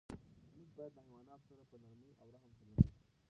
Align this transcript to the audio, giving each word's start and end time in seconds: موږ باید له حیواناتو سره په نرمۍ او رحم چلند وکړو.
موږ 0.57 0.69
باید 0.77 0.93
له 0.97 1.01
حیواناتو 1.07 1.45
سره 1.49 1.63
په 1.69 1.75
نرمۍ 1.83 2.11
او 2.21 2.27
رحم 2.35 2.51
چلند 2.59 2.77
وکړو. 2.79 2.99